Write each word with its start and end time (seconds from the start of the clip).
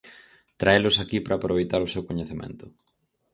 Traelos 0.59 0.97
aquí 1.03 1.17
para 1.21 1.37
aproveitar 1.37 1.81
o 1.83 1.91
seu 1.93 2.03
coñecemento. 2.09 2.65